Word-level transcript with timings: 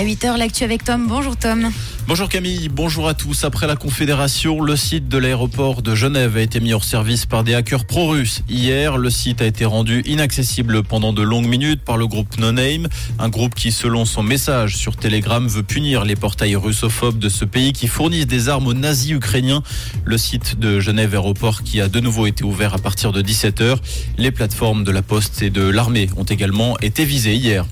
à 0.00 0.02
8h, 0.02 0.38
l'actu 0.38 0.64
avec 0.64 0.82
Tom. 0.82 1.06
Bonjour 1.08 1.36
Tom. 1.36 1.70
Bonjour 2.08 2.30
Camille, 2.30 2.70
bonjour 2.70 3.06
à 3.06 3.12
tous. 3.12 3.44
Après 3.44 3.66
la 3.66 3.76
Confédération, 3.76 4.62
le 4.62 4.74
site 4.74 5.08
de 5.08 5.18
l'aéroport 5.18 5.82
de 5.82 5.94
Genève 5.94 6.38
a 6.38 6.40
été 6.40 6.58
mis 6.58 6.72
hors 6.72 6.84
service 6.84 7.26
par 7.26 7.44
des 7.44 7.52
hackers 7.52 7.84
pro-russes. 7.84 8.42
Hier, 8.48 8.96
le 8.96 9.10
site 9.10 9.42
a 9.42 9.44
été 9.44 9.66
rendu 9.66 10.00
inaccessible 10.06 10.82
pendant 10.82 11.12
de 11.12 11.20
longues 11.20 11.46
minutes 11.46 11.82
par 11.82 11.98
le 11.98 12.06
groupe 12.06 12.38
No 12.38 12.50
Name, 12.50 12.88
un 13.18 13.28
groupe 13.28 13.54
qui, 13.54 13.72
selon 13.72 14.06
son 14.06 14.22
message 14.22 14.74
sur 14.74 14.96
Telegram, 14.96 15.46
veut 15.46 15.62
punir 15.62 16.06
les 16.06 16.16
portails 16.16 16.56
russophobes 16.56 17.18
de 17.18 17.28
ce 17.28 17.44
pays 17.44 17.74
qui 17.74 17.86
fournissent 17.86 18.26
des 18.26 18.48
armes 18.48 18.68
aux 18.68 18.74
nazis 18.74 19.12
ukrainiens. 19.12 19.62
Le 20.06 20.16
site 20.16 20.58
de 20.58 20.80
Genève 20.80 21.12
Aéroport 21.12 21.62
qui 21.62 21.78
a 21.78 21.88
de 21.88 22.00
nouveau 22.00 22.26
été 22.26 22.42
ouvert 22.42 22.72
à 22.72 22.78
partir 22.78 23.12
de 23.12 23.20
17h. 23.20 23.76
Les 24.16 24.30
plateformes 24.30 24.82
de 24.82 24.92
la 24.92 25.02
Poste 25.02 25.42
et 25.42 25.50
de 25.50 25.62
l'armée 25.62 26.08
ont 26.16 26.24
également 26.24 26.78
été 26.78 27.04
visées 27.04 27.34
hier. 27.34 27.66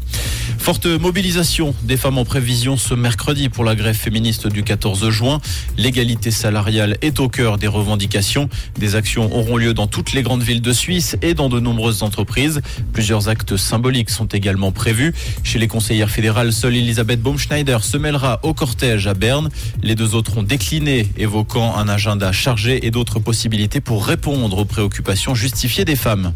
Forte 0.57 0.87
mobilisation 0.87 1.75
des 1.83 1.97
femmes 1.97 2.19
en 2.19 2.25
prévision 2.25 2.77
ce 2.77 2.95
mercredi 2.95 3.49
pour 3.49 3.65
la 3.65 3.75
grève 3.75 3.97
féministe 3.97 4.47
du 4.47 4.63
14 4.63 5.11
juin. 5.11 5.41
L'égalité 5.77 6.31
salariale 6.31 6.97
est 7.03 7.21
au 7.21 7.29
cœur 7.29 7.59
des 7.59 7.67
revendications. 7.67 8.49
Des 8.79 8.95
actions 8.95 9.35
auront 9.37 9.57
lieu 9.57 9.75
dans 9.75 9.87
toutes 9.87 10.13
les 10.13 10.23
grandes 10.23 10.43
villes 10.43 10.63
de 10.63 10.73
Suisse 10.73 11.17
et 11.23 11.35
dans 11.35 11.49
de 11.49 11.61
nombreuses 11.61 12.03
entreprises. 12.03 12.63
Plusieurs 12.93 13.29
actes 13.29 13.57
symboliques 13.57 14.11
sont 14.11 14.27
également 14.27 14.73
prévus. 14.73 15.15
Chez 15.43 15.59
les 15.59 15.69
conseillères 15.69 16.11
fédérales, 16.11 16.53
seule 16.53 16.77
Elisabeth 16.77 17.21
Baumschneider 17.21 17.79
se 17.83 17.97
mêlera 17.97 18.41
au 18.43 18.55
cortège 18.55 19.07
à 19.07 19.15
Berne. 19.15 19.51
Les 19.83 19.95
deux 19.95 20.15
autres 20.15 20.39
ont 20.39 20.43
décliné, 20.43 21.09
évoquant 21.17 21.77
un 21.77 21.89
agenda 21.89 22.33
chargé 22.33 22.87
et 22.87 22.91
d'autres 22.91 23.19
possibilités 23.19 23.81
pour 23.81 24.07
répondre 24.07 24.59
aux 24.59 24.65
préoccupations 24.65 25.35
justifiées 25.35 25.85
des 25.85 25.97
femmes. 25.97 26.33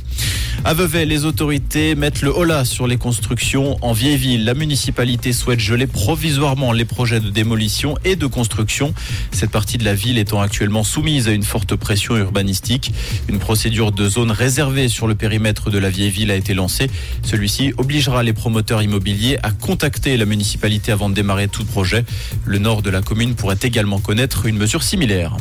À 0.64 0.74
Vevey, 0.74 1.06
les 1.06 1.24
autorités 1.24 1.94
mettent 1.94 2.22
le 2.22 2.30
holà 2.30 2.64
sur 2.64 2.86
les 2.86 2.97
constructions 2.97 3.78
en 3.83 3.92
La 4.05 4.55
municipalité 4.55 5.33
souhaite 5.33 5.61
geler 5.61 5.87
provisoirement 5.87 6.73
les 6.73 6.84
projets 6.84 7.20
de 7.20 7.31
démolition 7.31 7.97
et 8.05 8.17
de 8.17 8.27
construction. 8.27 8.94
Cette 9.31 9.53
partie 9.53 9.78
de 9.78 9.84
la 9.84 9.94
ville 9.94 10.19
étant 10.19 10.41
actuellement 10.41 10.83
soumise 10.83 11.28
à 11.28 11.31
une 11.31 11.44
forte 11.44 11.77
pression 11.77 12.17
urbanistique. 12.17 12.92
Une 13.28 13.39
procédure 13.39 13.92
de 13.92 14.09
zone 14.09 14.33
réservée 14.33 14.89
sur 14.89 15.06
le 15.06 15.14
périmètre 15.14 15.70
de 15.70 15.78
la 15.78 15.89
vieille 15.89 16.11
ville 16.11 16.33
a 16.33 16.34
été 16.34 16.53
lancée. 16.53 16.91
Celui-ci 17.22 17.75
obligera 17.78 18.25
les 18.25 18.33
promoteurs 18.33 18.83
immobiliers 18.83 19.39
à 19.44 19.53
contacter 19.53 20.16
la 20.16 20.25
municipalité 20.25 20.91
avant 20.91 21.09
de 21.09 21.14
démarrer 21.14 21.47
tout 21.47 21.64
projet. 21.64 22.05
Le 22.44 22.59
nord 22.59 22.83
de 22.83 22.91
la 22.91 23.03
commune 23.03 23.37
pourrait 23.37 23.61
également 23.62 24.00
connaître 24.00 24.47
une 24.47 24.56
mesure 24.56 24.83
similaire. 24.83 25.37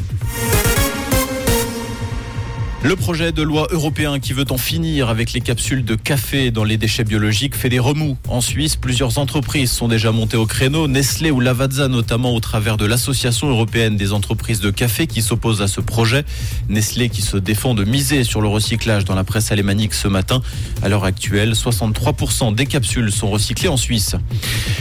Le 2.84 2.96
projet 2.96 3.32
de 3.32 3.44
loi 3.44 3.68
européen 3.70 4.20
qui 4.20 4.34
veut 4.34 4.46
en 4.50 4.58
finir 4.58 5.10
avec 5.10 5.34
les 5.34 5.42
capsules 5.42 5.86
de 5.86 5.94
café 5.94 6.50
dans 6.50 6.64
les 6.64 6.78
déchets 6.78 7.04
biologiques 7.04 7.56
fait 7.56 7.70
des 7.70 7.78
remous. 7.78 8.18
En 8.28 8.42
Suisse, 8.42 8.76
plusieurs 8.76 9.20
entreprises 9.20 9.70
sont 9.72 9.88
déjà 9.88 10.12
montées 10.12 10.36
au 10.36 10.48
créneau, 10.48 10.88
Nestlé 10.88 11.30
ou 11.30 11.40
Lavazza 11.40 11.90
notamment 11.90 12.34
au 12.34 12.40
travers 12.40 12.78
de 12.78 12.88
l'Association 12.88 13.50
européenne 13.50 13.98
des 13.98 14.14
entreprises 14.14 14.62
de 14.62 14.72
café 14.72 15.06
qui 15.06 15.22
s'oppose 15.22 15.62
à 15.62 15.68
ce 15.68 15.80
projet. 15.80 16.26
Nestlé 16.70 17.10
qui 17.10 17.22
se 17.22 17.38
défend 17.38 17.76
de 17.76 17.84
miser 17.84 18.24
sur 18.24 18.42
le 18.42 18.48
recyclage 18.48 19.06
dans 19.06 19.16
la 19.16 19.24
presse 19.24 19.52
alémanique 19.52 19.94
ce 19.94 20.08
matin. 20.08 20.42
À 20.82 20.90
l'heure 20.90 21.06
actuelle, 21.06 21.52
63% 21.52 22.56
des 22.56 22.66
capsules 22.66 23.12
sont 23.12 23.30
recyclées 23.30 23.70
en 23.70 23.78
Suisse. 23.78 24.16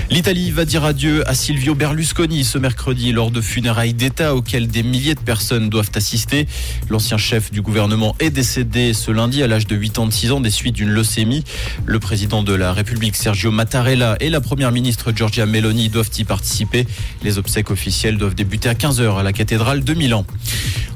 L'Italie 0.09 0.53
va 0.53 0.65
dire 0.65 0.84
adieu 0.84 1.28
à 1.28 1.34
Silvio 1.34 1.75
Berlusconi 1.75 2.45
ce 2.45 2.56
mercredi 2.56 3.12
lors 3.12 3.31
de 3.31 3.43
funérailles 3.43 3.93
d'État 3.95 4.34
auxquelles 4.34 4.69
des 4.69 4.83
milliers 4.83 5.15
de 5.15 5.21
personnes 5.21 5.69
doivent 5.69 5.93
assister. 5.95 6.47
L'ancien 6.89 7.19
chef 7.19 7.51
du 7.51 7.61
gouvernement 7.61 7.89
est 8.19 8.30
décédé 8.30 8.94
ce 8.94 9.10
lundi 9.10 9.42
à 9.42 9.46
l'âge 9.46 9.66
de 9.66 9.77
86 9.77 10.33
ans 10.33 10.41
des 10.41 10.50
suites 10.50 10.74
d'une 10.74 10.91
leucémie. 10.91 11.44
Le 11.86 11.98
président 11.98 12.42
de 12.42 12.55
la 12.55 12.72
République 12.72 13.16
Sergio 13.16 13.50
Mattarella 13.50 14.16
et 14.20 14.30
la 14.30 14.41
première 14.41 14.70
ministre 14.70 15.12
Giorgia 15.14 15.47
Meloni 15.47 15.88
doivent 15.88 16.10
y 16.16 16.24
participer. 16.24 16.86
Les 17.22 17.38
obsèques 17.38 17.70
officielles 17.70 18.16
doivent 18.16 18.34
débuter 18.34 18.69
à 18.69 18.74
15h 18.74 19.19
à 19.19 19.22
la 19.22 19.32
cathédrale 19.32 19.82
de 19.82 19.94
Milan. 19.94 20.24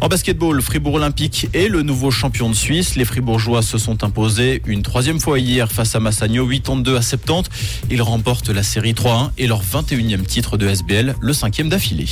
En 0.01 0.09
basketball, 0.09 0.61
Fribourg 0.63 0.95
Olympique 0.95 1.49
est 1.53 1.69
le 1.69 1.83
nouveau 1.83 2.11
champion 2.11 2.49
de 2.49 2.55
Suisse. 2.55 2.95
Les 2.95 3.05
Fribourgeois 3.05 3.63
se 3.63 3.79
sont 3.79 4.05
imposés 4.05 4.63
une 4.67 4.83
troisième 4.83 5.19
fois 5.19 5.39
hier 5.39 5.71
face 5.73 5.97
à 5.97 6.01
Massagno, 6.01 6.47
82 6.47 6.97
à 6.97 7.03
70. 7.03 7.51
Ils 7.91 8.03
remportent 8.03 8.51
la 8.51 8.63
série 8.63 8.93
3-1 8.93 9.31
et 9.39 9.47
leur 9.47 9.63
21e 9.63 10.25
titre 10.25 10.57
de 10.57 10.69
SBL, 10.69 11.17
le 11.21 11.33
cinquième 11.33 11.69
d'affilée. 11.69 12.07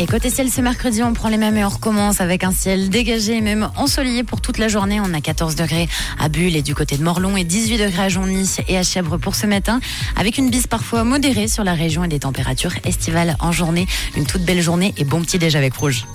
Et 0.00 0.06
côté 0.06 0.30
ciel, 0.30 0.48
ce 0.48 0.60
mercredi, 0.60 1.02
on 1.02 1.12
prend 1.12 1.28
les 1.28 1.36
mêmes 1.36 1.56
et 1.56 1.64
on 1.64 1.68
recommence 1.68 2.20
avec 2.20 2.44
un 2.44 2.52
ciel 2.52 2.88
dégagé 2.88 3.36
et 3.36 3.40
même 3.40 3.68
ensoleillé 3.76 4.22
pour 4.22 4.40
toute 4.40 4.58
la 4.58 4.68
journée. 4.68 5.00
On 5.00 5.12
a 5.12 5.20
14 5.20 5.56
degrés 5.56 5.88
à 6.20 6.28
Bulle 6.28 6.54
et 6.54 6.62
du 6.62 6.72
côté 6.72 6.96
de 6.96 7.02
Morlon 7.02 7.36
et 7.36 7.42
18 7.42 7.78
degrés 7.78 8.02
à 8.04 8.08
Jonny 8.08 8.48
et 8.68 8.78
à 8.78 8.84
Chèvre 8.84 9.16
pour 9.16 9.34
ce 9.34 9.46
matin, 9.46 9.80
avec 10.16 10.38
une 10.38 10.50
bise 10.50 10.68
parfois 10.68 11.02
modérée 11.02 11.48
sur 11.48 11.64
la 11.64 11.74
région 11.74 12.04
et 12.04 12.08
des 12.08 12.20
températures 12.20 12.74
estivales 12.84 13.36
en 13.40 13.50
journée. 13.50 13.88
Une 14.16 14.24
toute 14.24 14.42
belle 14.42 14.62
journée 14.62 14.94
et 14.98 15.04
bon 15.04 15.20
petit 15.20 15.38
déj 15.38 15.56
avec 15.56 15.74
Rouge. 15.74 16.06